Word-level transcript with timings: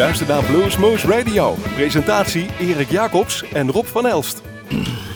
luistert 0.00 0.28
naar 0.28 0.44
Bluesmoose 0.44 1.06
Radio. 1.06 1.56
Presentatie 1.74 2.48
Erik 2.58 2.90
Jacobs 2.90 3.44
en 3.52 3.70
Rob 3.70 3.84
van 3.84 4.06
Elst. 4.06 4.49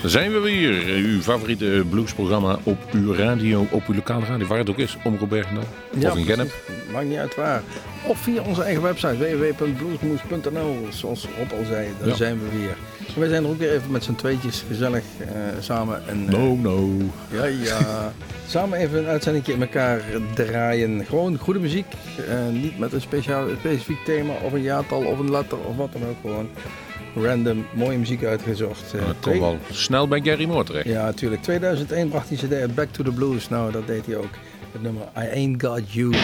Zijn 0.04 0.32
we 0.32 0.38
weer. 0.38 0.84
Uw 0.96 1.20
favoriete 1.20 1.84
bluesprogramma 1.90 2.58
op 2.62 2.78
uw 2.92 3.14
radio, 3.14 3.66
op 3.70 3.86
uw 3.86 3.94
lokale 3.94 4.24
radio, 4.26 4.46
waar 4.46 4.58
het 4.58 4.70
ook 4.70 4.78
is. 4.78 4.96
Omroep 5.04 5.28
Bergendal 5.28 5.64
of 6.04 6.16
in 6.16 6.24
Gennep. 6.24 6.52
Maakt 6.92 7.06
niet 7.08 7.18
uit 7.18 7.34
waar. 7.34 7.62
Of 8.06 8.18
via 8.18 8.42
onze 8.42 8.62
eigen 8.62 8.82
website 8.82 9.16
www.bluesmoose.nl. 9.16 10.86
Zoals 10.88 11.26
Rob 11.38 11.50
al 11.58 11.64
zei, 11.66 11.88
daar 11.98 12.08
Ja. 12.08 12.14
zijn 12.14 12.38
we 12.38 12.58
weer. 12.58 12.76
En 13.14 13.20
wij 13.20 13.28
zijn 13.28 13.44
er 13.44 13.50
ook 13.50 13.58
weer 13.58 13.72
even 13.72 13.90
met 13.90 14.04
z'n 14.04 14.14
tweetjes 14.14 14.64
gezellig 14.68 15.02
eh, 15.18 15.26
samen. 15.60 16.02
En, 16.08 16.24
eh, 16.26 16.32
No, 16.32 16.54
no. 16.54 16.88
Ja, 17.30 17.44
ja. 17.44 18.12
Samen 18.48 18.78
even 18.78 18.98
een 18.98 19.06
uitzending 19.06 19.46
in 19.46 19.60
elkaar 19.60 20.00
draaien. 20.34 21.04
Gewoon 21.06 21.38
goede 21.38 21.60
muziek. 21.60 21.86
eh, 22.28 22.34
niet 22.52 22.78
met 22.78 22.92
een 22.92 23.00
speciaal, 23.00 23.46
specifiek 23.58 24.04
thema 24.04 24.32
of 24.42 24.52
een 24.52 24.62
jaartal 24.62 25.04
of 25.04 25.18
een 25.18 25.30
letter 25.30 25.58
of 25.58 25.76
wat 25.76 25.92
dan 25.92 26.02
ook. 26.08 26.16
Gewoon 26.20 26.48
random 27.16 27.66
mooie 27.74 27.98
muziek 27.98 28.24
uitgezocht. 28.24 28.92
Eh, 28.94 28.98
Dat 29.00 29.02
komt 29.10 29.22
twee- 29.22 29.40
wel 29.40 29.58
snel 29.70 30.08
bij 30.08 30.20
Gary 30.24 30.44
Moore 30.44 30.64
terecht. 30.64 30.86
Ja, 30.86 31.04
natuurlijk. 31.04 31.42
2001 31.42 32.08
bracht 32.08 32.28
hij 32.28 32.38
CD 32.66 32.74
Back 32.74 32.88
to 32.92 33.04
the 33.04 33.10
Blues. 33.12 33.48
Nou, 33.48 33.72
dat 33.72 33.86
deed 33.86 34.06
hij 34.06 34.16
ook. 34.16 34.32
Het 34.72 34.82
nummer 34.82 35.02
I 35.16 35.28
Ain't 35.34 35.62
Got 35.64 35.92
You. 35.92 36.14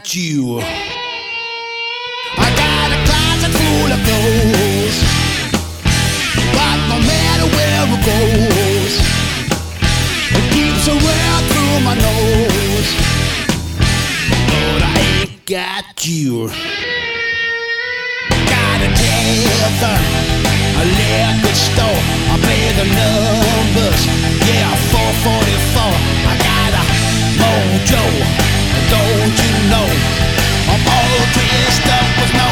Got 0.00 0.14
you. 0.14 0.58
I 2.38 2.48
got 2.56 2.88
a 2.88 2.98
closet 3.04 3.52
full 3.52 3.92
of 3.92 4.00
clothes. 4.06 4.98
But 6.56 6.78
no 6.88 6.96
matter 7.04 7.46
where 7.52 7.84
it 7.84 8.00
goes, 8.08 8.94
it 10.38 10.44
keeps 10.54 10.88
a 10.88 10.96
well 10.96 11.40
through 11.50 11.84
my 11.84 11.94
nose 12.00 12.90
but 14.48 14.82
I 14.82 14.96
ain't 15.20 15.44
got 15.44 16.06
you. 16.06 16.48
Got 18.48 18.80
a 18.80 18.90
tavern, 18.96 20.04
a 20.80 20.84
liquor 20.96 21.54
store. 21.54 22.02
I 22.32 22.40
play 22.40 22.72
the 22.80 22.86
numbers, 22.88 24.00
yeah, 24.48 24.72
444. 24.96 25.92
I 26.24 26.34
got 26.48 26.72
a 26.72 26.84
mojo, 27.36 28.49
don't 28.88 29.36
you 29.44 29.52
know? 29.72 29.88
I'm 30.70 30.82
all 30.86 31.10
with 32.20 32.32
no 32.36 32.48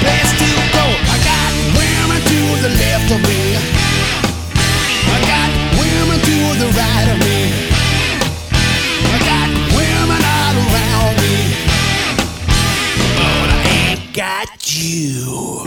place 0.00 0.32
to 0.40 0.50
go. 0.76 0.86
I 0.86 1.16
got 1.30 1.50
women 1.76 2.20
to 2.30 2.40
the 2.64 2.70
left 2.82 3.08
of 3.12 3.20
me. 3.28 3.42
I 5.06 5.18
got 5.32 5.50
women 5.80 6.18
to 6.28 6.36
the 6.62 6.68
right 6.78 7.08
of 7.12 7.18
me. 7.26 7.40
I 9.12 9.18
got 9.30 9.48
women 9.76 10.20
all 10.36 10.56
around 10.66 11.14
me, 11.22 11.36
but 13.16 13.48
I 13.50 13.60
ain't 13.78 14.14
got 14.14 14.50
you. 14.74 15.64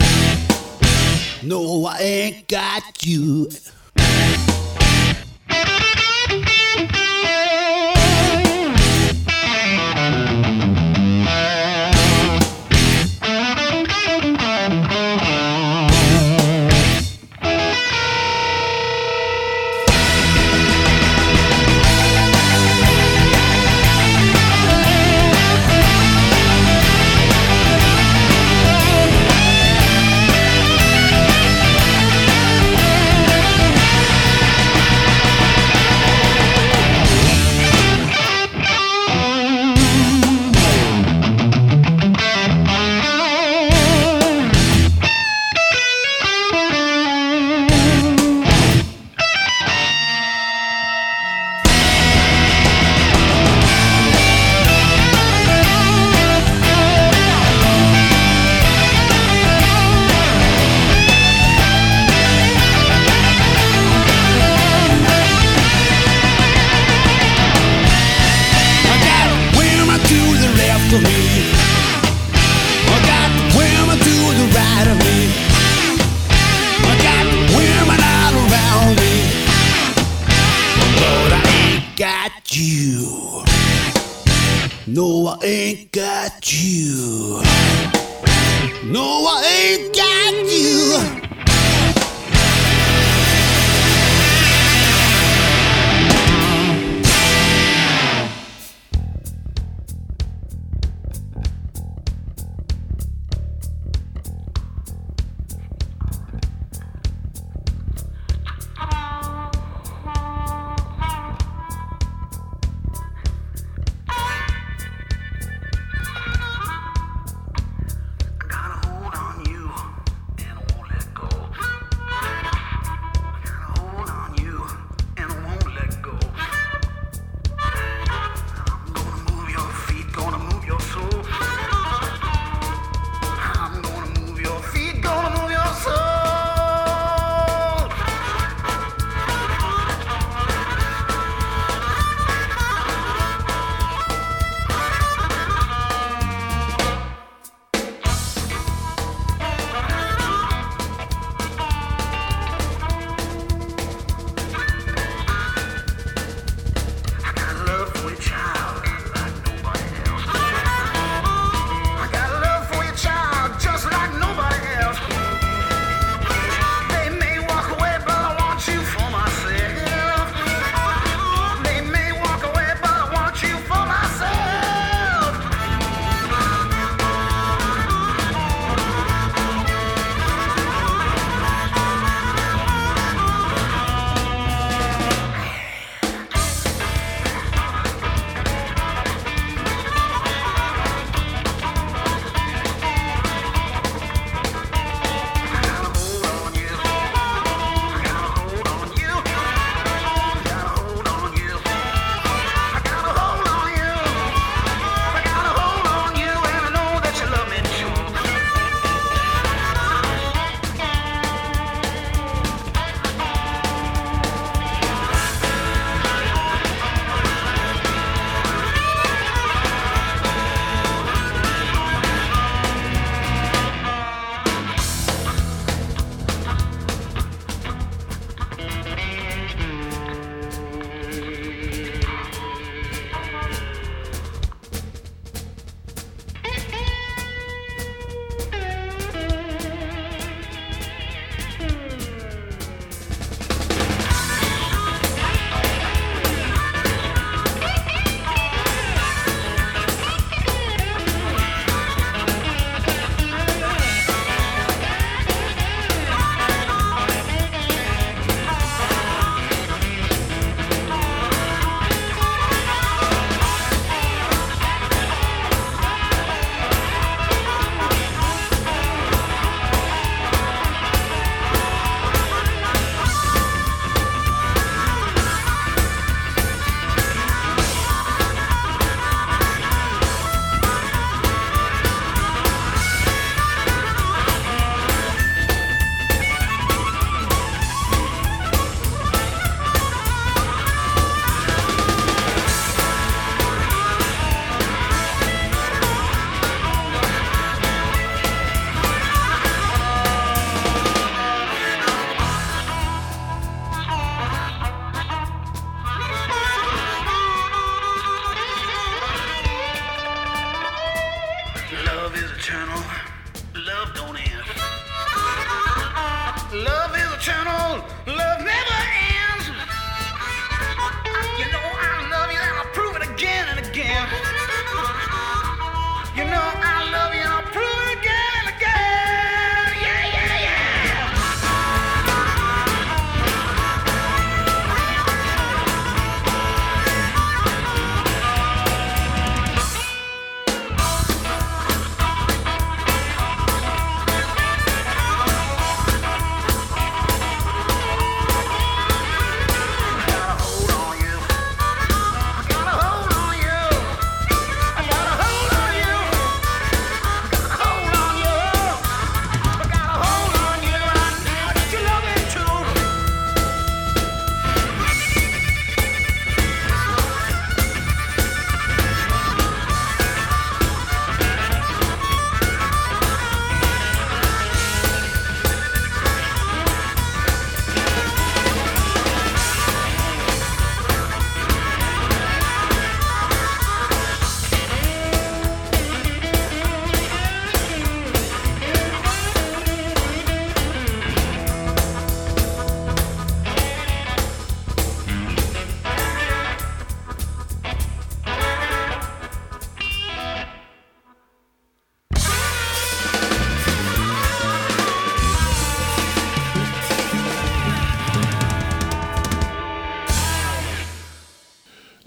No, 1.42 1.86
I 1.86 1.98
ain't 1.98 2.48
got 2.48 3.04
you. 3.04 3.48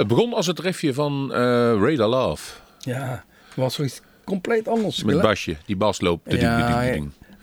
Het 0.08 0.16
begon 0.16 0.34
als 0.34 0.48
het 0.48 0.60
refje 0.60 0.94
van 0.94 1.34
eh 1.34 1.40
Radar 1.80 2.08
Love. 2.08 2.54
Ja, 2.80 3.24
was 3.56 3.74
zoiets 3.74 4.02
compleet 4.24 4.68
anders. 4.68 5.04
Met 5.04 5.22
basje, 5.22 5.56
die 5.66 5.76
bas 5.76 6.02
loopt. 6.02 6.32
Ja, 6.32 6.96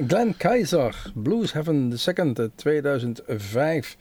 Glenn 0.06 0.37
Keizer, 0.37 1.11
Blues 1.14 1.52
Heaven 1.52 1.97
II, 2.06 2.33
eh, 2.35 2.44
2005. 2.54 3.97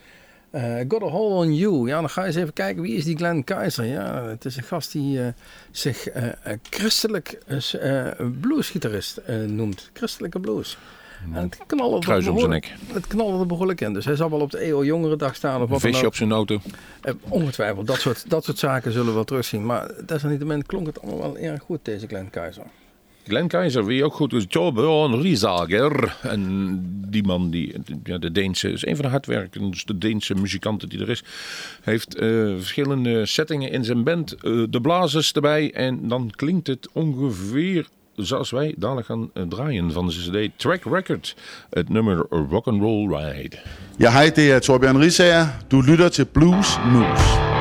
Eh 0.51 0.75
Got 0.87 1.01
a 1.01 1.05
Hole 1.05 1.33
on 1.35 1.55
You. 1.55 1.87
Ja, 1.87 1.99
dan 1.99 2.09
ga 2.09 2.21
je 2.21 2.27
eens 2.27 2.35
even 2.35 2.53
kijken 2.53 2.81
wie 2.81 2.95
is 2.95 3.03
die 3.03 3.17
Glenn 3.17 3.43
Keizer. 3.43 3.85
Ja, 3.85 4.23
het 4.23 4.45
is 4.45 4.57
een 4.57 4.63
gast 4.63 4.91
die 4.91 5.21
eh, 5.21 5.27
zich 5.71 6.07
eh, 6.07 6.27
eh, 6.27 6.57
christelijk 6.69 7.39
eh, 7.47 8.09
eh, 8.09 8.27
bluesgitarist 8.41 9.17
eh, 9.17 9.35
noemt. 9.37 9.89
Christelijke 9.93 10.39
blues. 10.39 10.77
En 11.31 11.41
het 11.41 11.57
knalde 11.65 11.99
Kruis 11.99 12.27
om 12.27 12.37
zijn 12.39 12.49
nek. 12.49 12.73
Het 12.93 13.13
er 13.13 13.45
behoorlijk 13.45 13.81
in. 13.81 13.93
Dus 13.93 14.05
hij 14.05 14.15
zal 14.15 14.29
wel 14.29 14.39
op 14.39 14.51
de 14.51 14.57
EO 14.57 14.85
Jongerendag 14.85 15.35
staan 15.35 15.55
of 15.55 15.61
Een 15.61 15.67
wat 15.67 15.81
dan 15.81 15.91
visje 15.91 16.05
op 16.05 16.15
zijn 16.15 16.31
auto. 16.31 16.59
Eh, 17.01 17.13
ongetwijfeld, 17.29 17.87
dat 17.87 17.99
soort, 17.99 18.29
dat 18.29 18.45
soort 18.45 18.57
zaken 18.57 18.91
zullen 18.91 19.07
we 19.07 19.13
wel 19.13 19.23
terugzien. 19.23 19.65
Maar 19.65 19.91
desalniettemin 20.05 20.65
klonk 20.65 20.85
het 20.87 21.01
allemaal 21.01 21.19
wel 21.19 21.37
erg 21.37 21.61
goed, 21.61 21.79
deze 21.83 22.07
Glenn 22.07 22.29
Keizer. 22.29 22.63
Glenn 23.27 23.47
Keizer, 23.47 23.85
wie 23.85 24.03
ook 24.03 24.13
goed 24.13 24.33
is, 24.33 24.45
Torbjörn 24.47 25.21
Riesager. 25.21 26.17
En 26.21 26.79
die 27.09 27.23
man, 27.23 27.49
die, 27.49 27.75
ja, 28.03 28.17
de 28.17 28.31
Deense, 28.31 28.71
is 28.71 28.85
een 28.85 28.95
van 28.95 29.05
de 29.05 29.11
hardwerkendste 29.11 29.97
Deense 29.97 30.35
muzikanten 30.35 30.89
die 30.89 30.99
er 31.01 31.09
is. 31.09 31.23
Heeft 31.81 32.15
eh, 32.15 32.27
verschillende 32.57 33.25
settingen 33.25 33.71
in 33.71 33.83
zijn 33.83 34.03
band. 34.03 34.33
eh, 34.33 34.63
de 34.69 34.81
blazers 34.81 35.31
erbij. 35.31 35.73
En 35.73 36.07
dan 36.07 36.31
klinkt 36.35 36.67
het 36.67 36.89
ongeveer 36.93 37.87
zoals 38.15 38.51
wij 38.51 38.73
dadelijk 38.77 39.07
gaan 39.07 39.29
eh, 39.33 39.43
draaien 39.43 39.91
van 39.91 40.07
de 40.07 40.13
CD 40.13 40.59
Track 40.59 40.83
Record. 40.83 41.35
Het 41.69 41.89
nummer 41.89 42.25
Rock'n'Roll 42.29 43.15
Ride. 43.15 43.57
Ja, 43.97 44.11
hej, 44.11 44.31
det 44.31 44.51
er 44.51 44.61
Torbjørn 44.61 44.97
Risager. 44.97 45.55
Du 45.67 45.83
lytter 45.83 46.09
til 46.09 46.25
Blues 46.25 46.77
Moose. 46.91 47.52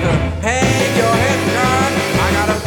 Got 0.00 0.12
to 0.12 0.46
hang 0.46 0.96
your 0.96 1.14
head 1.14 1.40
down. 1.54 1.92
I 2.20 2.32
gotta 2.32 2.65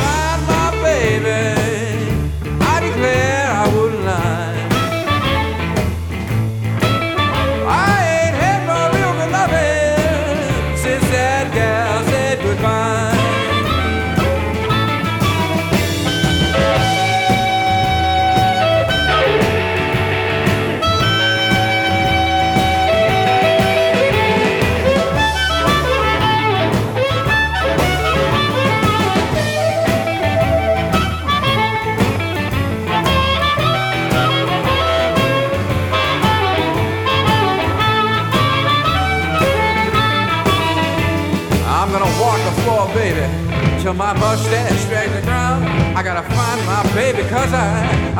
till 43.90 43.98
my 43.98 44.14
mustache 44.14 44.86
drags 44.86 45.14
the 45.16 45.22
ground. 45.22 45.66
I 45.98 46.04
gotta 46.04 46.22
find 46.22 46.60
my 46.74 46.84
baby, 46.94 47.24
cause 47.28 47.52
I, 47.52 47.68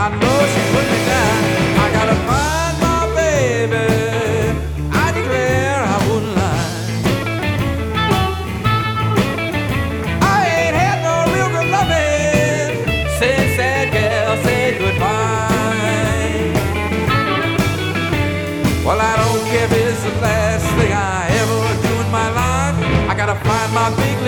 I 0.04 0.08
know 0.20 0.38
she 0.52 0.62
put 0.74 0.86
me 0.94 1.00
down. 1.14 1.40
I 1.86 1.88
gotta 1.98 2.18
find 2.30 2.74
my 2.88 3.02
baby. 3.22 3.86
I 5.04 5.06
declare 5.18 5.78
I 5.96 5.98
wouldn't 6.08 6.36
lie. 6.42 6.70
I 10.34 10.40
ain't 10.58 10.76
had 10.84 10.98
no 11.08 11.16
real 11.34 11.50
good 11.56 11.70
loving 11.78 12.70
since 13.20 13.52
that 13.62 13.86
gal 13.94 14.38
said 14.46 14.74
goodbye. 14.82 15.30
Well, 18.86 19.00
I 19.12 19.14
don't 19.22 19.44
care 19.52 19.66
if 19.66 19.74
it's 19.84 20.02
the 20.02 20.14
last 20.26 20.66
thing 20.78 20.94
I 20.94 21.30
ever 21.42 21.62
do 21.86 21.94
in 22.04 22.10
my 22.10 22.28
life. 22.42 22.78
I 23.12 23.14
gotta 23.16 23.38
find 23.46 23.70
my 23.72 23.90
big 24.02 24.19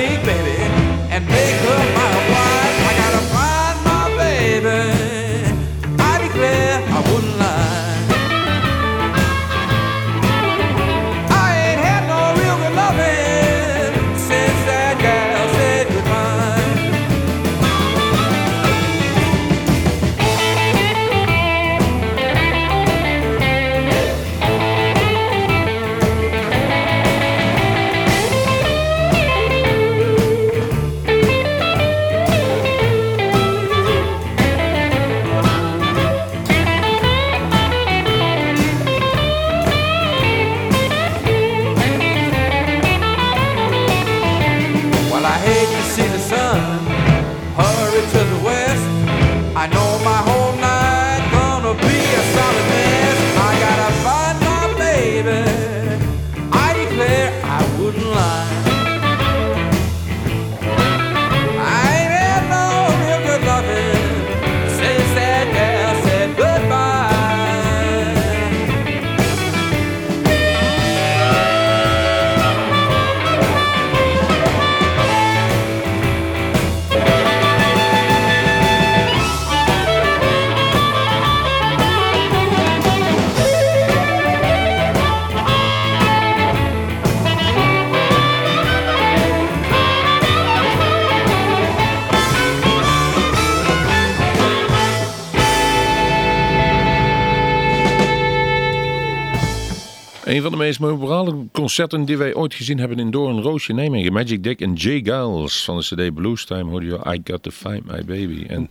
meest 100.79 100.91
memorabele 100.93 101.45
concerten 101.51 102.05
die 102.05 102.17
wij 102.17 102.35
ooit 102.35 102.53
gezien 102.53 102.77
hebben 102.79 102.99
in 102.99 103.11
Doorn 103.11 103.41
Roosje 103.41 103.73
Nijmegen. 103.73 104.13
Magic 104.13 104.43
Dick 104.43 104.61
en 104.61 104.73
Jay 104.73 104.99
Giles 105.03 105.63
van 105.63 105.77
de 105.77 105.83
CD 105.83 106.13
Blues 106.13 106.45
Time 106.45 106.69
hoorde 106.69 106.85
je 106.85 107.13
I 107.13 107.21
Got 107.23 107.43
To 107.43 107.51
Find 107.51 107.85
My 107.85 108.05
Baby. 108.05 108.45
En 108.47 108.69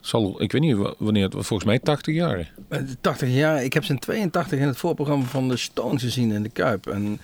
zal, 0.00 0.42
ik 0.42 0.52
weet 0.52 0.60
niet 0.60 0.76
wa- 0.76 0.94
wanneer 0.98 1.24
het 1.24 1.32
volgens 1.32 1.64
mij 1.64 1.78
80 1.78 2.14
jaar. 2.14 2.52
Eh, 2.68 2.80
80 3.00 3.28
jaar. 3.34 3.64
Ik 3.64 3.72
heb 3.72 3.84
ze 3.84 3.92
in 3.92 3.98
82 3.98 4.58
in 4.58 4.66
het 4.66 4.76
voorprogramma 4.76 5.24
van 5.24 5.48
de 5.48 5.56
Stones 5.56 6.02
gezien 6.02 6.30
in 6.32 6.42
de 6.42 6.48
Kuip. 6.48 6.86
En 6.86 7.20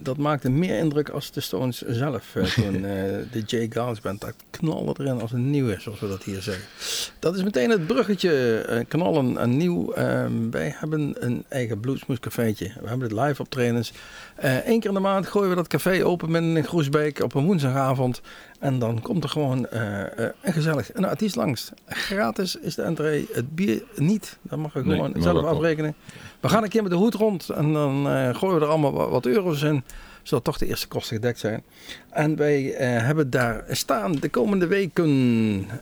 dat 0.00 0.16
maakte 0.16 0.50
meer 0.50 0.78
indruk 0.78 1.08
als 1.08 1.30
de 1.30 1.40
Stones 1.40 1.82
zelf. 1.82 2.34
eh, 2.34 2.44
toen 2.44 2.74
eh, 2.84 2.92
de 3.30 3.42
Jay 3.46 3.68
Giles 3.70 4.00
band, 4.00 4.20
dat 4.20 4.34
knallen 4.50 4.94
erin 4.98 5.20
als 5.20 5.32
een 5.32 5.50
nieuwe, 5.50 5.76
zoals 5.80 6.00
we 6.00 6.08
dat 6.08 6.22
hier 6.22 6.42
zeggen. 6.42 6.64
Dat 7.18 7.36
is 7.36 7.42
meteen 7.42 7.70
het 7.70 7.86
bruggetje, 7.86 8.58
eh, 8.58 8.80
knallen 8.88 9.38
en 9.38 9.56
nieuw. 9.56 9.92
Ehm, 9.92 10.50
wij 10.50 10.74
hebben 10.76 11.14
een 11.18 11.44
eigen 11.48 11.80
bluesmoescafeetje. 11.80 12.72
We 12.80 12.88
hebben 12.88 13.08
het 13.08 13.20
live 13.20 13.42
optredens. 13.42 13.92
Eén 14.36 14.80
keer 14.80 14.88
in 14.88 14.94
de 14.94 15.00
maand 15.00 15.26
gooien 15.26 15.48
we 15.48 15.54
dat 15.54 15.68
café 15.68 16.04
open 16.04 16.30
met 16.30 16.42
een 16.42 16.64
Groesbeek 16.64 17.22
op 17.22 17.34
een 17.34 17.44
woensdagavond. 17.44 18.20
En 18.58 18.78
dan 18.78 19.00
komt 19.02 19.24
er 19.24 19.30
gewoon 19.30 19.66
een 19.70 20.52
gezellig 20.52 20.94
een 20.94 21.04
artiest 21.04 21.36
langs. 21.36 21.70
Gratis 21.86 22.56
is 22.56 22.74
de 22.74 22.82
entree. 22.82 23.28
Het 23.32 23.54
bier 23.54 23.82
niet. 23.96 24.38
Dat 24.42 24.58
mag 24.58 24.72
je 24.74 24.82
gewoon 24.82 25.14
zelf 25.18 25.42
wel. 25.42 25.92
We 26.44 26.50
gaan 26.50 26.62
een 26.62 26.68
keer 26.68 26.82
met 26.82 26.90
de 26.90 26.96
hoed 26.96 27.14
rond 27.14 27.48
en 27.48 27.72
dan 27.72 28.08
eh, 28.08 28.34
gooien 28.34 28.58
we 28.58 28.64
er 28.64 28.70
allemaal 28.70 29.10
wat 29.10 29.26
euro's 29.26 29.62
in. 29.62 29.84
Zodat 30.24 30.44
toch 30.44 30.58
de 30.58 30.66
eerste 30.66 30.88
kosten 30.88 31.16
gedekt 31.16 31.38
zijn. 31.38 31.62
En 32.10 32.36
wij 32.36 32.74
eh, 32.74 32.88
hebben 32.88 33.30
daar 33.30 33.64
staan 33.70 34.12
de 34.12 34.28
komende 34.28 34.66
weken. 34.66 35.10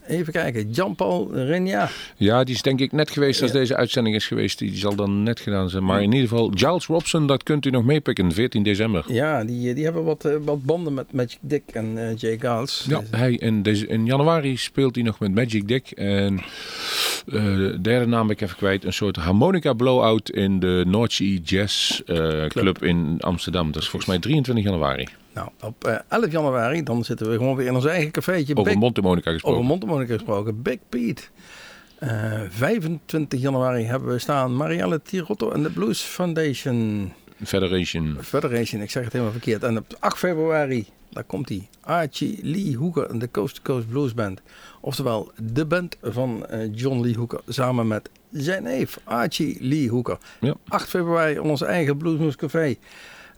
Even 0.07 0.33
kijken. 0.33 0.71
Jean-Paul 0.71 1.33
Renia. 1.33 1.89
Ja, 2.17 2.43
die 2.43 2.55
is 2.55 2.61
denk 2.61 2.79
ik 2.79 2.91
net 2.91 3.11
geweest 3.11 3.41
als 3.41 3.51
deze 3.51 3.75
uitzending 3.75 4.15
is 4.15 4.27
geweest. 4.27 4.59
Die 4.59 4.77
zal 4.77 4.95
dan 4.95 5.23
net 5.23 5.39
gedaan 5.39 5.69
zijn. 5.69 5.85
Maar 5.85 6.01
in 6.01 6.11
ieder 6.11 6.27
geval, 6.27 6.51
Giles 6.55 6.85
Robson, 6.85 7.27
dat 7.27 7.43
kunt 7.43 7.65
u 7.65 7.69
nog 7.69 7.83
meepikken, 7.83 8.31
14 8.31 8.63
december. 8.63 9.05
Ja, 9.07 9.43
die, 9.43 9.73
die 9.73 9.83
hebben 9.83 10.03
wat, 10.03 10.25
eh, 10.25 10.35
wat 10.43 10.63
banden 10.63 10.93
met 10.93 11.11
Magic 11.11 11.39
Dick 11.41 11.63
en 11.71 11.97
eh, 11.97 12.17
Jay 12.17 12.37
Giles. 12.39 12.85
Ja, 12.87 13.01
hij 13.11 13.33
in, 13.33 13.61
deze, 13.61 13.87
in 13.87 14.05
januari 14.05 14.57
speelt 14.57 14.95
hij 14.95 15.03
nog 15.03 15.19
met 15.19 15.35
Magic 15.35 15.67
Dick. 15.67 15.91
En 15.91 16.39
eh, 17.27 17.43
de 17.55 17.77
derde 17.81 18.05
naam 18.05 18.27
ben 18.27 18.35
ik 18.35 18.41
even 18.41 18.57
kwijt. 18.57 18.85
Een 18.85 18.93
soort 18.93 19.15
harmonica 19.15 19.73
blowout 19.73 20.29
in 20.29 20.59
de 20.59 20.83
North 20.87 21.11
Sea 21.11 21.39
Jazz 21.43 21.99
eh, 21.99 22.45
Club 22.45 22.83
in 22.83 23.17
Amsterdam. 23.19 23.71
Dat 23.71 23.81
is 23.81 23.89
volgens 23.89 24.11
mij 24.11 24.19
23 24.41 24.63
januari. 24.63 25.07
Nou, 25.33 25.49
op 25.61 25.85
eh, 25.87 25.95
11 26.09 26.31
januari 26.31 26.83
dan 26.83 27.03
zitten 27.03 27.29
we 27.29 27.37
gewoon 27.37 27.55
weer 27.55 27.67
in 27.67 27.75
ons 27.75 27.85
eigen 27.85 28.11
cafeetje. 28.11 28.55
Over 28.55 28.71
Big- 28.71 28.81
Montemonica 28.81 29.31
gesproken. 29.31 29.57
Over 29.59 29.71
Montemonica 29.71 30.13
gesproken. 30.13 30.61
Big 30.61 30.77
Pete. 30.89 31.21
Eh, 31.99 32.41
25 32.49 33.39
januari 33.41 33.83
hebben 33.83 34.09
we 34.09 34.19
staan 34.19 34.55
Marielle 34.55 35.01
Tirotto 35.01 35.51
en 35.51 35.63
de 35.63 35.69
Blues 35.69 36.01
Foundation 36.01 37.11
Federation. 37.45 38.17
Federation. 38.21 38.81
Ik 38.81 38.91
zeg 38.91 39.03
het 39.03 39.11
helemaal 39.13 39.33
verkeerd. 39.33 39.63
En 39.63 39.77
op 39.77 39.85
8 39.99 40.17
februari 40.17 40.87
Daar 41.09 41.23
komt 41.23 41.49
hij. 41.49 41.67
Archie 41.81 42.39
Lee 42.41 42.77
Hooker 42.77 43.09
en 43.09 43.19
de 43.19 43.31
Coast 43.31 43.55
to 43.55 43.61
Coast 43.73 43.87
Blues 43.89 44.13
Band. 44.13 44.41
Oftewel, 44.81 45.31
de 45.43 45.65
band 45.65 45.97
van 46.01 46.45
eh, 46.45 46.69
John 46.73 47.01
Lee 47.01 47.15
Hooker 47.17 47.39
samen 47.47 47.87
met 47.87 48.09
zijn 48.31 48.63
neef 48.63 48.99
Archie 49.03 49.57
Lee 49.59 49.89
Hooker. 49.89 50.17
Ja. 50.39 50.53
8 50.67 50.89
februari 50.89 51.33
in 51.33 51.41
ons 51.41 51.61
eigen 51.61 51.97
Bluesmoes 51.97 52.35
Café. 52.35 52.75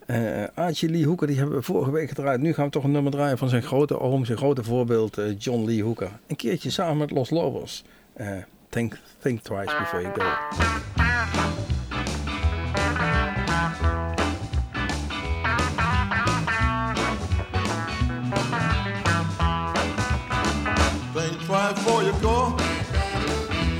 Eh, 0.06 0.44
Archie 0.54 0.88
Lee 0.88 1.06
Hooker, 1.06 1.26
die 1.26 1.36
hebben 1.38 1.56
we 1.56 1.62
vorige 1.62 1.90
week 1.90 2.08
gedraaid. 2.08 2.40
Nu 2.40 2.52
gaan 2.52 2.64
we 2.64 2.70
toch 2.70 2.84
een 2.84 2.90
nummer 2.90 3.12
draaien 3.12 3.38
van 3.38 3.48
zijn 3.48 3.62
grote 3.62 4.00
oom, 4.00 4.24
zijn 4.24 4.38
grote 4.38 4.64
voorbeeld 4.64 5.18
eh, 5.18 5.24
John 5.38 5.64
Lee 5.64 5.82
Hooker. 5.82 6.10
Een 6.26 6.36
keertje 6.36 6.70
samen 6.70 6.96
met 6.96 7.10
Los 7.10 7.30
Lobos. 7.30 7.84
Eh, 8.12 8.28
think, 8.68 8.98
think 9.18 9.40
twice 9.40 9.76
before 9.78 10.02
you 10.02 10.14
go. 10.14 10.24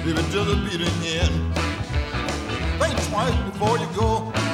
If 0.09 0.17
it 0.17 0.65
be 0.65 0.77
the 0.79 1.19
end. 1.21 1.55
Think 2.81 2.99
twice 3.11 3.51
before 3.51 3.79
you 3.79 3.87
go. 3.93 4.46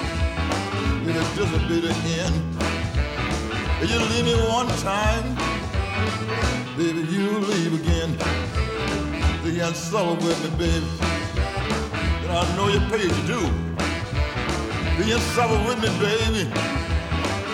It 1.14 1.36
just 1.36 1.68
be 1.68 1.80
the 1.80 1.94
end. 2.24 2.36
You 3.90 3.98
leave 4.10 4.24
me 4.24 4.34
one 4.48 4.68
time, 4.78 5.34
baby, 6.76 7.00
you 7.12 7.38
leave 7.38 7.74
again. 7.80 8.10
You 9.44 9.58
got 9.58 9.76
suffer 9.76 10.14
with 10.24 10.38
me, 10.42 10.50
baby. 10.58 10.86
And 12.22 12.32
I 12.32 12.56
know 12.56 12.68
you 12.68 12.80
paid 12.90 13.10
your 13.10 13.26
due. 13.26 13.50
You 15.04 15.18
suffer 15.34 15.58
with 15.68 15.78
me, 15.82 15.90
baby. 16.00 16.50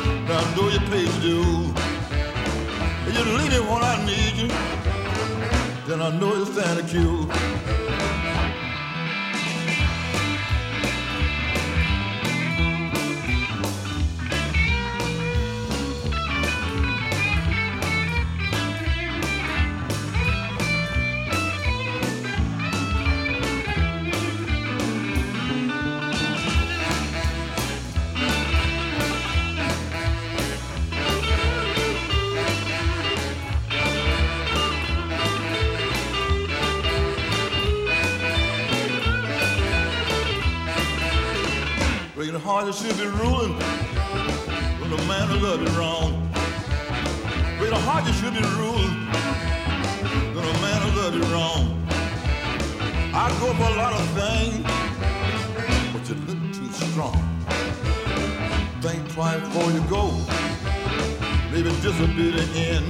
And 0.08 0.30
I 0.30 0.56
know 0.56 0.68
you 0.68 0.80
paid 0.90 1.08
your 1.08 1.20
due. 1.20 1.74
You 3.14 3.24
leave 3.38 3.52
me 3.52 3.60
when 3.60 3.82
I 3.82 4.04
need 4.06 4.34
you 4.36 4.88
then 5.88 6.02
I 6.02 6.10
know 6.10 6.34
it's 6.42 6.54
Santa 6.54 6.82
Q. 6.82 7.26
Breaking 7.26 7.87
the 42.68 42.74
that 42.74 42.86
should 42.86 42.98
be 42.98 43.06
ruling 43.06 43.54
when 44.78 44.90
the 44.90 45.02
man 45.06 45.28
who 45.28 45.36
love 45.38 45.62
you 45.62 45.68
wrong. 45.78 46.30
Breaking 47.56 47.74
the 47.74 47.80
heart 47.80 48.04
should 48.14 48.34
be 48.34 48.44
ruling 48.60 48.92
when 50.34 50.44
the 50.44 50.58
man 50.60 50.82
who 50.82 51.00
love 51.00 51.14
you 51.14 51.24
wrong. 51.32 51.86
I 53.14 53.28
go 53.40 53.54
for 53.54 53.68
a 53.72 53.76
lot 53.76 53.94
of 53.94 54.04
things, 54.18 54.64
but 55.92 56.08
you 56.08 56.14
look 56.26 56.40
too 56.52 56.70
strong. 56.90 57.16
Think 58.82 59.12
twice 59.12 59.40
before 59.40 59.70
you 59.72 59.80
go. 59.88 60.12
Maybe 61.50 61.70
this 61.80 61.98
will 61.98 62.08
be 62.08 62.30
the 62.32 62.46
end. 62.54 62.86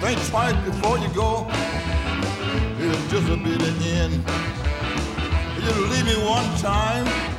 Think 0.00 0.18
twice 0.28 0.56
before 0.64 0.98
you 0.98 1.08
go. 1.08 1.44
Maybe 2.78 2.96
this 3.08 3.28
will 3.28 3.36
be 3.36 3.54
the 3.56 3.72
end. 3.84 4.24
You 5.62 5.86
leave 5.88 6.06
me 6.06 6.16
one 6.24 6.56
time 6.56 7.29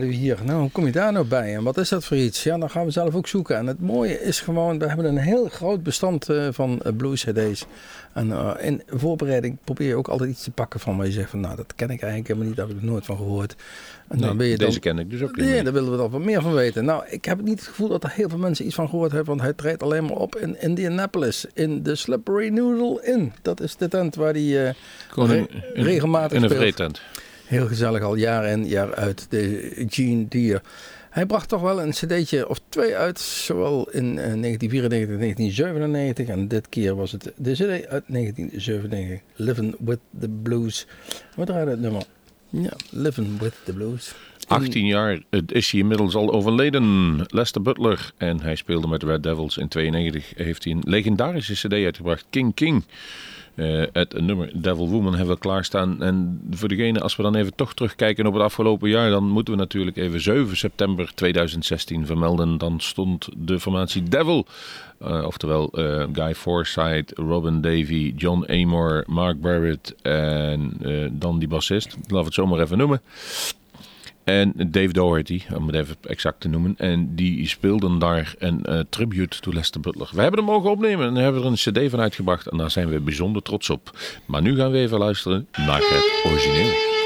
We 0.00 0.06
hier. 0.14 0.38
Nou, 0.44 0.60
hoe 0.60 0.70
kom 0.70 0.86
je 0.86 0.92
daar 0.92 1.12
nou 1.12 1.26
bij? 1.26 1.54
En 1.54 1.62
wat 1.62 1.76
is 1.78 1.88
dat 1.88 2.04
voor 2.04 2.16
iets? 2.16 2.42
Ja, 2.42 2.58
dan 2.58 2.70
gaan 2.70 2.84
we 2.84 2.90
zelf 2.90 3.14
ook 3.14 3.26
zoeken. 3.28 3.56
En 3.56 3.66
het 3.66 3.80
mooie 3.80 4.20
is 4.22 4.40
gewoon, 4.40 4.78
we 4.78 4.86
hebben 4.88 5.04
een 5.06 5.16
heel 5.18 5.48
groot 5.48 5.82
bestand 5.82 6.28
eh, 6.28 6.48
van 6.50 6.80
eh, 6.82 6.92
blues 6.96 7.24
CD's. 7.24 7.64
En 8.12 8.32
eh, 8.32 8.50
in 8.60 8.82
voorbereiding 8.88 9.58
probeer 9.64 9.88
je 9.88 9.94
ook 9.94 10.08
altijd 10.08 10.30
iets 10.30 10.42
te 10.42 10.50
pakken 10.50 10.80
van 10.80 10.96
waar 10.96 11.06
je 11.06 11.12
zegt 11.12 11.30
van, 11.30 11.40
nou, 11.40 11.56
dat 11.56 11.74
ken 11.76 11.90
ik 11.90 12.00
eigenlijk 12.02 12.26
helemaal 12.26 12.48
niet, 12.48 12.56
daar 12.56 12.66
heb 12.68 12.76
ik 12.76 12.82
nooit 12.82 13.04
van 13.04 13.16
gehoord. 13.16 13.54
En 14.08 14.18
dan 14.18 14.36
ben 14.36 14.46
je 14.46 14.56
dan, 14.56 14.66
deze 14.66 14.80
ken 14.80 14.98
ik 14.98 15.10
dus 15.10 15.22
ook 15.22 15.36
niet. 15.36 15.46
Nee, 15.46 15.62
daar 15.62 15.72
willen 15.72 15.90
we 15.90 15.96
dan 15.96 16.10
wat 16.10 16.20
meer 16.20 16.42
van 16.42 16.52
weten. 16.52 16.84
Nou, 16.84 17.04
ik 17.08 17.24
heb 17.24 17.40
niet 17.42 17.58
het 17.58 17.68
gevoel 17.68 17.88
dat 17.88 18.04
er 18.04 18.10
heel 18.10 18.28
veel 18.28 18.38
mensen 18.38 18.66
iets 18.66 18.74
van 18.74 18.88
gehoord 18.88 19.10
hebben, 19.12 19.28
want 19.28 19.40
hij 19.40 19.52
treedt 19.52 19.82
alleen 19.82 20.04
maar 20.04 20.16
op 20.16 20.36
in 20.36 20.60
Indianapolis, 20.60 21.46
in 21.54 21.82
de 21.82 21.94
Slippery 21.94 22.48
Noodle 22.48 23.00
Inn. 23.04 23.32
Dat 23.42 23.60
is 23.60 23.76
de 23.76 23.88
tent 23.88 24.14
waar 24.14 24.32
hij 24.32 24.74
re- 25.14 25.34
in- 25.36 25.48
regelmatig 25.84 26.36
in 26.36 26.42
een 26.42 26.50
vreetent. 26.50 27.00
Heel 27.52 27.66
gezellig, 27.66 28.02
al 28.02 28.14
jaar 28.14 28.44
in, 28.44 28.66
jaar 28.66 28.94
uit. 28.94 29.26
De 29.30 29.72
Gene 29.88 30.28
Deere. 30.28 30.62
Hij 31.10 31.26
bracht 31.26 31.48
toch 31.48 31.60
wel 31.60 31.82
een 31.82 31.90
cd'tje 31.90 32.48
of 32.48 32.60
twee 32.68 32.96
uit. 32.96 33.20
Zowel 33.20 33.90
in 33.90 34.18
eh, 34.18 34.40
1994 34.40 35.08
en 35.14 35.18
1997. 35.18 36.28
En 36.28 36.48
dit 36.48 36.68
keer 36.68 36.94
was 36.94 37.12
het 37.12 37.32
de 37.36 37.52
cd 37.52 37.86
uit 37.86 38.04
1997. 38.06 39.20
Living 39.34 39.74
with 39.78 39.98
the 40.20 40.28
Blues. 40.42 40.86
Wat 41.36 41.46
draaide 41.46 41.70
het 41.70 41.80
nummer? 41.80 42.02
Ja, 42.48 42.72
Living 42.90 43.38
with 43.38 43.54
the 43.64 43.72
Blues. 43.72 44.14
18 44.46 44.86
jaar 44.86 45.20
is 45.46 45.70
hij 45.70 45.80
inmiddels 45.80 46.14
al 46.14 46.32
overleden. 46.32 47.18
Lester 47.26 47.62
Butler. 47.62 48.12
En 48.16 48.40
hij 48.40 48.54
speelde 48.54 48.86
met 48.88 49.00
de 49.00 49.06
Red 49.06 49.22
Devils. 49.22 49.56
In 49.56 49.68
92 49.68 50.32
heeft 50.36 50.64
hij 50.64 50.72
een 50.72 50.82
legendarische 50.84 51.54
cd 51.54 51.72
uitgebracht. 51.72 52.26
King 52.30 52.54
King. 52.54 52.84
Eh, 53.54 53.82
het 53.92 54.20
nummer 54.20 54.50
Devil 54.54 54.88
Woman 54.88 55.14
hebben 55.14 55.34
we 55.34 55.40
klaarstaan. 55.40 56.02
En 56.02 56.40
voor 56.50 56.68
degene, 56.68 57.00
als 57.00 57.16
we 57.16 57.22
dan 57.22 57.34
even 57.34 57.54
toch 57.54 57.74
terugkijken 57.74 58.26
op 58.26 58.32
het 58.32 58.42
afgelopen 58.42 58.88
jaar, 58.88 59.10
dan 59.10 59.24
moeten 59.24 59.54
we 59.54 59.60
natuurlijk 59.60 59.96
even 59.96 60.20
7 60.20 60.56
september 60.56 61.14
2016 61.14 62.06
vermelden. 62.06 62.58
Dan 62.58 62.80
stond 62.80 63.28
de 63.36 63.60
formatie 63.60 64.02
Devil, 64.02 64.46
eh, 64.98 65.24
oftewel 65.26 65.70
eh, 65.70 66.04
Guy 66.12 66.34
Forsyth, 66.34 67.12
Robin 67.18 67.60
Davy, 67.60 68.12
John 68.16 68.44
Amor, 68.46 69.04
Mark 69.06 69.40
Barrett 69.40 69.94
en 70.02 70.76
dan 71.12 71.38
die 71.38 71.48
bassist. 71.48 71.96
We 72.06 72.18
het 72.18 72.34
zo 72.34 72.46
maar 72.46 72.60
even 72.60 72.78
noemen. 72.78 73.00
En 74.24 74.52
Dave 74.56 74.92
Doherty, 74.92 75.42
om 75.54 75.66
het 75.66 75.76
even 75.76 75.96
exact 76.02 76.40
te 76.40 76.48
noemen. 76.48 76.74
En 76.78 77.14
die 77.14 77.48
speelden 77.48 77.98
daar 77.98 78.34
een 78.38 78.64
eh, 78.64 78.80
tribute 78.88 79.40
to 79.40 79.52
Lester 79.52 79.80
Butler. 79.80 80.08
We 80.12 80.20
hebben 80.20 80.44
hem 80.44 80.48
mogen 80.48 80.70
opnemen 80.70 81.06
en 81.06 81.14
hebben 81.14 81.42
er 81.42 81.46
een 81.46 81.54
cd 81.54 81.90
van 81.90 82.00
uitgebracht. 82.00 82.46
En 82.46 82.56
daar 82.58 82.70
zijn 82.70 82.88
we 82.88 83.00
bijzonder 83.00 83.42
trots 83.42 83.70
op. 83.70 83.98
Maar 84.26 84.42
nu 84.42 84.56
gaan 84.56 84.70
we 84.70 84.78
even 84.78 84.98
luisteren 84.98 85.48
naar 85.66 85.80
het 85.80 86.32
origineel. 86.32 87.01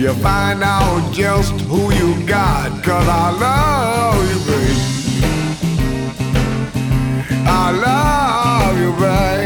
You 0.00 0.14
find 0.14 0.62
out 0.62 1.12
just 1.12 1.52
who 1.68 1.92
you 1.92 2.26
got, 2.26 2.82
cause 2.82 3.06
I 3.06 3.30
love 3.32 4.16
you, 4.30 4.38
baby. 4.50 4.74
I 7.46 7.70
love 7.70 8.78
you, 8.78 8.92
babe. 8.98 9.39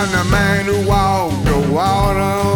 I'm 0.00 0.12
the 0.12 0.30
man 0.30 0.66
who 0.66 0.88
walked 0.88 1.44
the 1.44 1.58
water. 1.72 2.54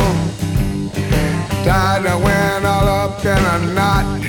Tied 1.65 2.05
the 2.05 2.17
wind 2.17 2.65
all 2.65 2.87
up 2.87 3.25
in 3.25 3.45
a 3.55 3.75
knot. 3.75 4.23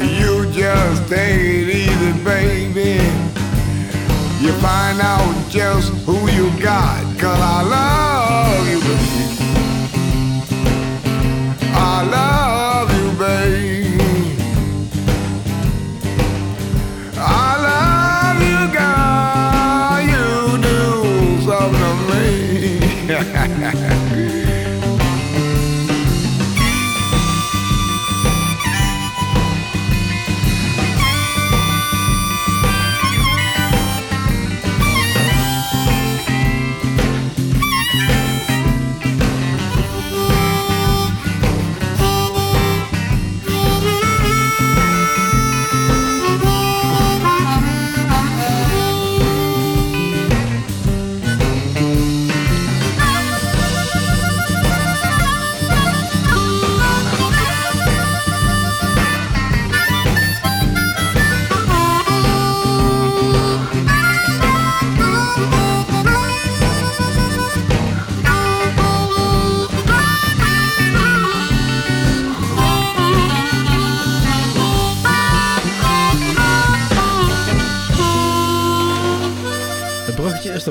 You 0.00 0.50
just 0.50 1.08
take 1.08 1.38
it 1.38 1.68
easy, 1.68 2.24
baby. 2.24 2.94
You 4.44 4.52
find 4.54 5.00
out 5.00 5.48
just 5.48 5.92
who 6.04 6.28
you 6.30 6.50
got. 6.60 7.04
Cause 7.16 7.38
I 7.40 7.62
love 7.62 8.05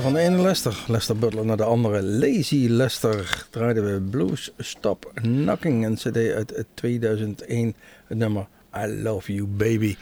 van 0.05 0.13
de 0.13 0.19
ene 0.19 0.41
Lester, 0.41 0.83
Lester 0.87 1.17
Butler, 1.17 1.45
naar 1.45 1.57
de 1.57 1.63
andere. 1.63 2.03
Lazy 2.03 2.67
Lester 2.69 3.47
draaiden 3.49 3.93
we 3.93 4.01
Blues 4.01 4.51
Stop 4.57 5.11
Knocking, 5.13 5.85
een 5.85 5.95
cd 5.95 6.17
uit 6.33 6.65
2001, 6.73 7.75
het 8.07 8.17
nummer 8.17 8.47
I 8.77 8.87
Love 8.87 9.33
You 9.33 9.47
Baby. 9.47 9.95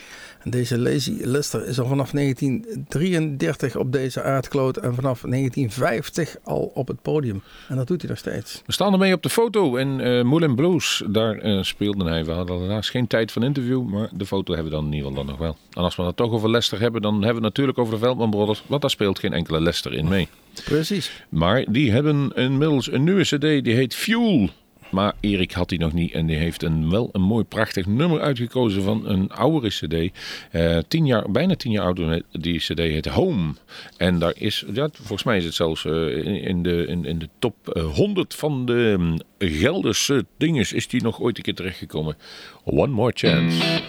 Deze 0.43 0.79
Lazy 0.79 1.17
Lester 1.21 1.67
is 1.67 1.79
al 1.79 1.87
vanaf 1.87 2.11
1933 2.11 3.75
op 3.75 3.91
deze 3.91 4.23
aardkloot 4.23 4.77
en 4.77 4.95
vanaf 4.95 5.21
1950 5.21 6.35
al 6.43 6.71
op 6.73 6.87
het 6.87 7.01
podium. 7.01 7.43
En 7.67 7.75
dat 7.75 7.87
doet 7.87 8.01
hij 8.01 8.09
nog 8.09 8.19
steeds. 8.19 8.61
We 8.65 8.71
staan 8.71 8.93
ermee 8.93 9.13
op 9.13 9.23
de 9.23 9.29
foto 9.29 9.75
in 9.75 9.99
eh 9.99 10.23
Moulin 10.23 10.55
Blues. 10.55 11.03
Daar 11.07 11.37
eh, 11.37 11.61
speelde 11.61 12.09
hij. 12.09 12.25
We 12.25 12.31
hadden 12.31 12.59
helaas 12.59 12.89
geen 12.89 13.07
tijd 13.07 13.31
van 13.31 13.43
interview, 13.43 13.83
maar 13.83 14.09
de 14.13 14.25
foto 14.25 14.53
hebben 14.53 14.71
we 14.71 14.77
dan 14.77 14.85
in 14.85 14.93
ieder 14.93 15.07
geval 15.07 15.25
dan 15.25 15.33
nog 15.33 15.41
wel. 15.41 15.57
En 15.71 15.83
als 15.83 15.95
we 15.95 16.03
het 16.03 16.15
toch 16.15 16.31
over 16.31 16.49
Leicester 16.49 16.79
hebben, 16.79 17.01
dan 17.01 17.13
hebben 17.13 17.29
we 17.29 17.35
het 17.35 17.43
natuurlijk 17.43 17.77
over 17.77 17.93
de 17.93 17.99
Veldman 17.99 18.29
Brothers. 18.29 18.63
Want 18.67 18.81
daar 18.81 18.89
speelt 18.89 19.19
geen 19.19 19.33
enkele 19.33 19.61
Leicester 19.61 19.93
in 19.93 20.07
mee. 20.07 20.27
Precies. 20.63 21.25
Maar 21.29 21.65
die 21.69 21.91
hebben 21.91 22.31
inmiddels 22.35 22.91
een 22.91 23.03
nieuwe 23.03 23.21
cd, 23.21 23.41
die 23.41 23.73
heet 23.73 23.95
Fuel. 23.95 24.49
Maar 24.93 25.13
Erik 25.19 25.51
had 25.51 25.69
die 25.69 25.79
nog 25.79 25.93
niet 25.93 26.11
en 26.11 26.25
die 26.25 26.35
heeft 26.35 26.63
een, 26.63 26.89
wel 26.89 27.09
een 27.11 27.21
mooi 27.21 27.43
prachtig 27.43 27.85
nummer 27.85 28.21
uitgekozen 28.21 28.83
van 28.83 29.07
een 29.07 29.31
oudere 29.31 29.67
cd. 29.67 30.17
Eh, 30.51 30.77
tien 30.87 31.05
jaar, 31.05 31.31
bijna 31.31 31.55
tien 31.55 31.71
jaar 31.71 31.85
oud, 31.85 32.21
die 32.31 32.59
cd 32.59 32.77
heet 32.77 33.05
Home. 33.05 33.53
En 33.97 34.19
daar 34.19 34.33
is, 34.35 34.65
ja, 34.73 34.89
volgens 34.91 35.23
mij 35.23 35.37
is 35.37 35.45
het 35.45 35.53
zelfs 35.53 35.85
eh, 35.85 36.45
in, 36.47 36.63
de, 36.63 36.85
in, 36.87 37.05
in 37.05 37.19
de 37.19 37.29
top 37.39 37.69
eh, 37.69 37.83
100 37.83 38.35
van 38.35 38.65
de 38.65 38.95
mm, 38.97 39.19
Gelderse 39.37 40.25
dinges 40.37 40.73
is 40.73 40.87
die 40.87 41.01
nog 41.01 41.21
ooit 41.21 41.37
een 41.37 41.43
keer 41.43 41.55
terechtgekomen. 41.55 42.17
One 42.63 42.91
More 42.91 43.11
Chance. 43.15 43.81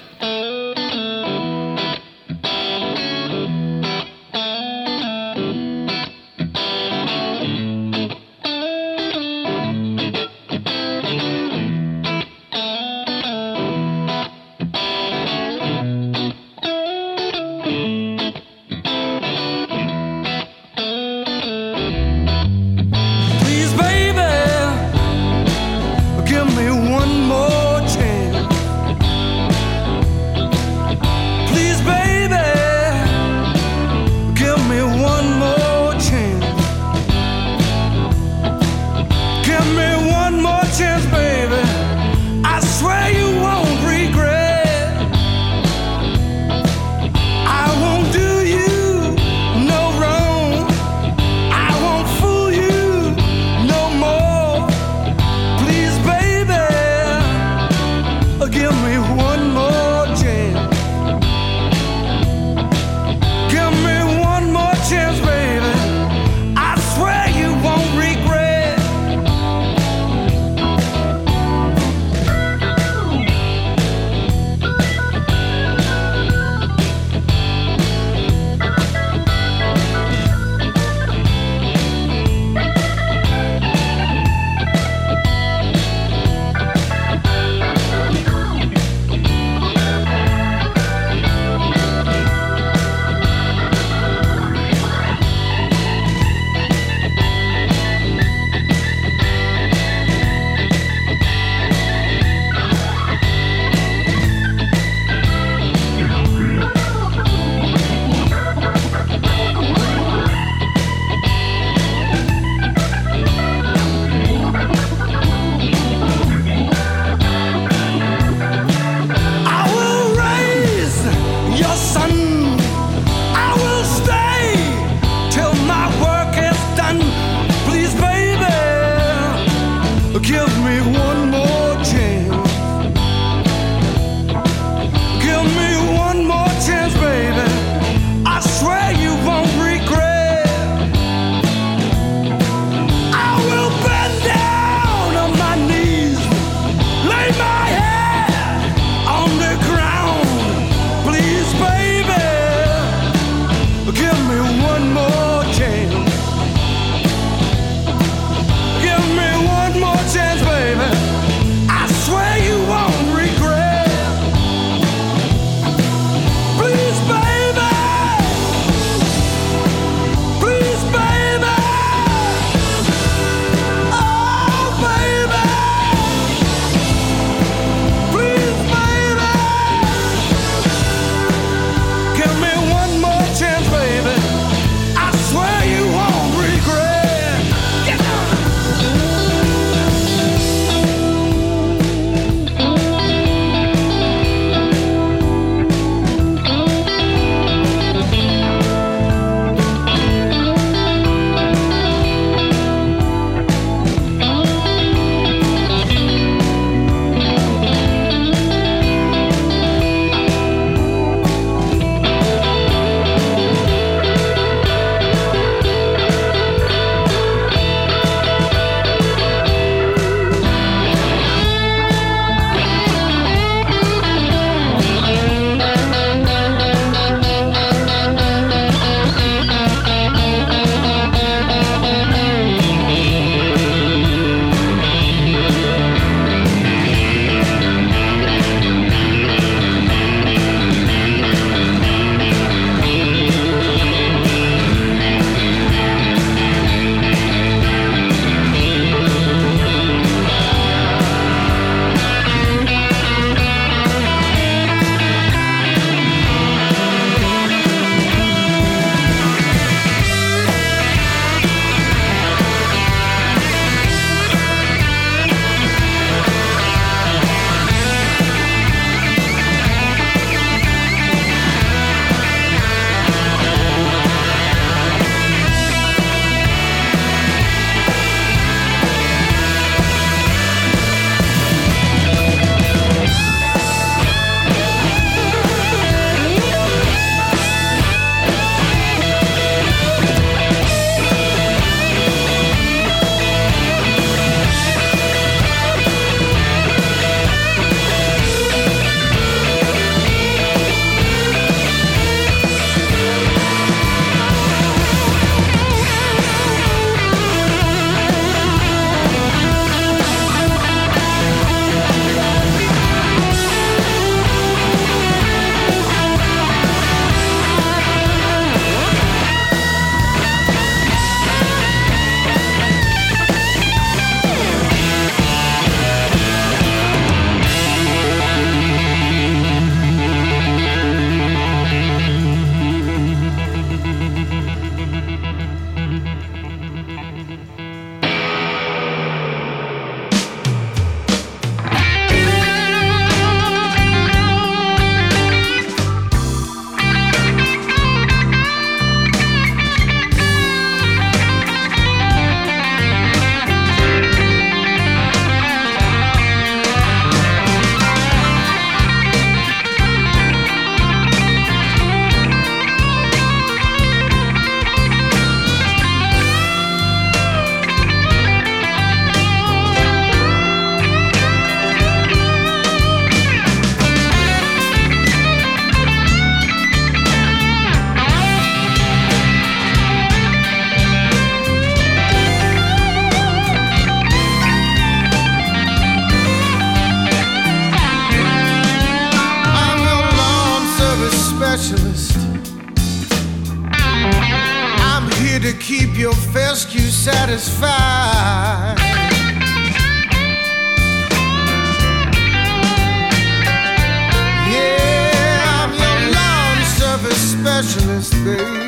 Specialist, 407.75 408.13
babe. 408.25 408.64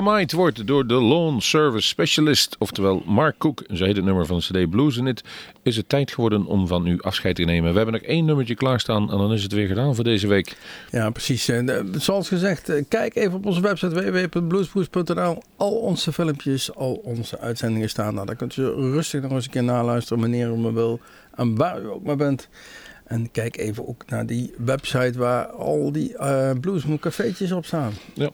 Gemaaid 0.00 0.32
wordt 0.32 0.66
door 0.66 0.86
de 0.86 0.94
Lawn 0.94 1.38
Service 1.38 1.88
Specialist, 1.88 2.56
oftewel 2.58 3.02
Mark 3.06 3.38
Cook. 3.38 3.62
Heet 3.66 3.96
het 3.96 4.04
nummer 4.04 4.26
van 4.26 4.38
de 4.38 4.62
CD 4.62 4.70
Blues. 4.70 4.96
En 4.96 5.04
het 5.04 5.22
is 5.62 5.76
het 5.76 5.88
tijd 5.88 6.12
geworden 6.12 6.44
om 6.44 6.66
van 6.66 6.86
u 6.86 7.00
afscheid 7.00 7.36
te 7.36 7.42
nemen. 7.42 7.70
We 7.70 7.76
hebben 7.76 7.94
nog 7.94 8.02
één 8.02 8.24
nummertje 8.24 8.54
klaarstaan 8.54 9.10
en 9.10 9.18
dan 9.18 9.32
is 9.32 9.42
het 9.42 9.52
weer 9.52 9.66
gedaan 9.66 9.94
voor 9.94 10.04
deze 10.04 10.26
week. 10.26 10.56
Ja, 10.90 11.10
precies. 11.10 11.48
En, 11.48 11.68
eh, 11.68 12.00
zoals 12.00 12.28
gezegd, 12.28 12.68
eh, 12.68 12.84
kijk 12.88 13.16
even 13.16 13.34
op 13.34 13.46
onze 13.46 13.60
website 13.60 14.10
www.bluesboost.nl. 14.10 15.42
Al 15.56 15.72
onze 15.72 16.12
filmpjes, 16.12 16.74
al 16.74 16.92
onze 16.92 17.38
uitzendingen 17.38 17.88
staan 17.88 18.14
daar. 18.14 18.26
Dan 18.26 18.36
kunt 18.36 18.56
u 18.56 18.64
rustig 18.64 19.22
nog 19.22 19.32
eens 19.32 19.44
een 19.44 19.50
keer 19.50 19.64
naluisteren 19.64 20.20
wanneer 20.20 20.48
u 20.48 20.56
maar 20.56 20.74
wil 20.74 21.00
en 21.34 21.56
waar 21.56 21.82
u 21.82 21.86
ook 21.88 22.02
maar 22.02 22.16
bent. 22.16 22.48
En 23.04 23.30
kijk 23.30 23.56
even 23.56 23.88
ook 23.88 24.04
naar 24.06 24.26
die 24.26 24.54
website 24.58 25.18
waar 25.18 25.46
al 25.46 25.92
die 25.92 26.16
eh 26.16 26.50
Bluesmoon 26.60 26.98
cafeetjes 26.98 27.52
op 27.52 27.64
staan. 27.64 27.92
Ja. 28.14 28.30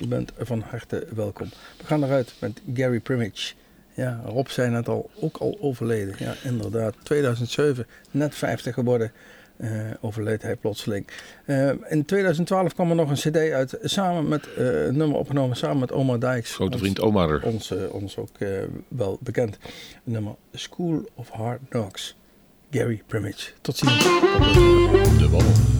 U 0.00 0.06
bent 0.06 0.32
van 0.38 0.60
harte 0.60 1.06
welkom. 1.14 1.48
We 1.78 1.84
gaan 1.84 2.04
eruit 2.04 2.34
met 2.40 2.60
Gary 2.74 3.00
Primage. 3.00 3.54
Ja, 3.94 4.20
Rob 4.24 4.46
zei 4.46 4.70
net 4.70 4.88
al, 4.88 5.10
ook 5.20 5.36
al 5.36 5.58
overleden. 5.60 6.14
Ja, 6.18 6.34
inderdaad. 6.44 6.94
2007, 7.02 7.86
net 8.10 8.34
50 8.34 8.74
geworden, 8.74 9.12
eh, 9.56 9.70
overleed 10.00 10.42
hij 10.42 10.56
plotseling. 10.56 11.06
Eh, 11.44 11.70
in 11.88 12.04
2012 12.04 12.74
kwam 12.74 12.90
er 12.90 12.96
nog 12.96 13.10
een 13.10 13.30
cd 13.30 13.36
uit, 13.36 13.78
samen 13.82 14.28
met, 14.28 14.54
eh, 14.54 14.84
een 14.84 14.96
nummer 14.96 15.18
opgenomen 15.18 15.56
samen 15.56 15.78
met 15.78 15.92
Omar 15.92 16.20
Dijks. 16.20 16.54
Grote 16.54 16.78
vriend 16.78 17.00
Omar. 17.00 17.42
Ons, 17.42 17.70
eh, 17.70 17.94
ons 17.94 18.16
ook 18.16 18.38
eh, 18.38 18.48
wel 18.88 19.18
bekend. 19.20 19.58
Nummer 20.04 20.34
School 20.52 21.08
of 21.14 21.28
Hard 21.28 21.60
Knocks. 21.68 22.16
Gary 22.70 23.02
Primage. 23.06 23.50
Tot 23.60 23.76
ziens. 23.76 24.02
De. 24.02 25.77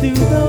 through 0.00 0.14
the 0.14 0.39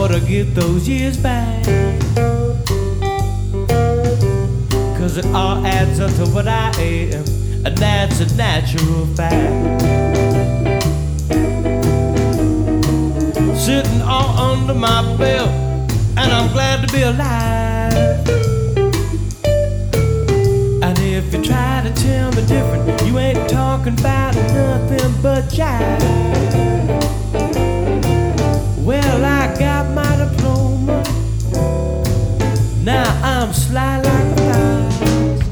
or 0.00 0.08
to 0.08 0.20
get 0.20 0.54
those 0.54 0.88
years 0.88 1.18
back. 1.18 1.62
Cause 4.96 5.18
it 5.18 5.26
all 5.26 5.64
adds 5.66 6.00
up 6.00 6.10
to 6.14 6.24
what 6.32 6.48
I 6.48 6.70
am, 6.80 7.24
and 7.66 7.76
that's 7.76 8.20
a 8.20 8.34
natural 8.34 9.06
fact. 9.14 9.82
Sitting 13.58 14.00
all 14.00 14.38
under 14.38 14.72
my 14.72 15.02
belt, 15.18 15.50
and 16.16 16.32
I'm 16.32 16.50
glad 16.52 16.88
to 16.88 16.94
be 16.96 17.02
alive. 17.02 17.92
And 20.82 20.98
if 20.98 21.34
you 21.34 21.42
try 21.42 21.82
to 21.82 21.92
tell 21.92 22.32
me 22.32 22.46
different. 22.46 23.02
You 23.06 23.18
ain't 23.18 23.50
talking 23.50 23.98
about 24.00 24.34
nothing 24.34 25.22
but 25.22 25.44
jive. 25.44 26.99
Well, 28.90 29.24
I 29.24 29.56
got 29.56 29.94
my 29.94 30.16
diploma. 30.16 31.04
Now 32.82 33.06
I'm 33.22 33.52
sly 33.52 34.00
like 34.00 34.36
flies 34.36 35.42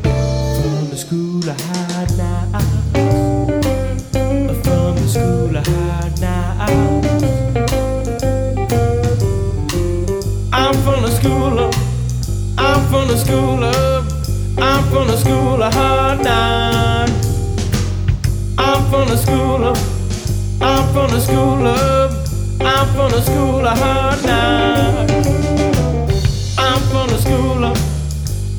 from 0.59 0.91
the 0.91 0.97
school 0.97 1.49
of 1.49 1.61
hard 1.69 2.11
knocks. 2.19 2.65
From 4.65 4.97
the 4.97 5.09
school 5.09 5.57
of 5.57 5.67
hard 5.69 6.21
knocks. 6.21 7.23
I'm 10.53 10.75
from 10.83 11.03
the 11.03 11.13
school 11.13 11.59
of. 11.61 11.75
I'm 12.59 12.89
from 12.91 13.07
the 13.07 13.17
school 13.17 13.63
of. 13.63 14.59
I'm 14.59 14.83
from 14.91 15.07
the 15.07 15.17
school 15.17 15.63
of 15.63 15.73
hard 15.75 16.25
knocks. 16.25 17.13
I'm 18.59 18.91
from 18.91 19.07
the 19.07 19.17
school 19.17 19.65
of. 19.65 19.79
I'm 20.61 20.93
from 20.93 21.11
the 21.13 21.21
school 21.21 21.67
of. 21.69 21.98
I'm 23.09 23.15
from 23.15 23.21
the 23.21 23.27
school 23.33 23.67
of 23.67 23.79
hard 23.79 24.23
knocks. 24.23 25.15
I'm 26.59 26.81
from 26.91 27.09
the 27.09 27.19
school 27.19 27.65
of. 27.65 27.77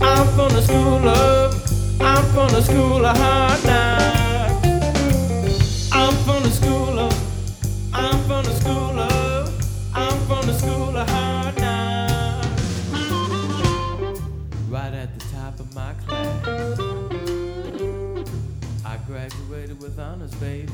I'm 0.02 0.28
from 0.34 0.50
the 0.50 0.62
school 0.64 1.08
of. 1.08 1.54
I'm 2.02 2.26
from 2.34 2.50
the 2.50 2.62
school 2.64 3.06
of 3.06 3.16
hard 3.16 3.64
knocks. 3.64 4.66
I'm 5.92 6.16
from 6.26 6.42
the 6.42 6.50
school 6.50 6.98
of. 6.98 7.14
I'm 7.94 8.24
from 8.24 8.44
the 8.44 8.54
school 8.56 9.00
of. 9.00 9.54
I'm 9.94 10.20
from 10.26 10.48
the 10.48 10.54
school 10.58 10.98
of 10.98 11.08
hard 11.08 11.56
knocks. 11.60 12.64
Right 14.68 14.94
at 14.96 15.20
the 15.20 15.26
top 15.32 15.60
of 15.60 15.72
my 15.76 15.94
class. 16.08 16.80
I 18.84 18.98
graduated 19.06 19.80
with 19.80 20.00
honors, 20.00 20.34
baby. 20.36 20.74